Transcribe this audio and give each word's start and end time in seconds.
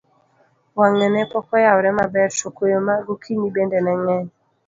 wang'e 0.79 1.07
ne 1.13 1.23
pok 1.31 1.47
oyawre 1.57 1.89
maber, 1.99 2.29
to 2.39 2.47
koyo 2.55 2.79
ma 2.87 2.95
gokinyi 3.05 3.47
bende 3.55 3.79
ne 3.81 3.93
ng'eny 4.03 4.27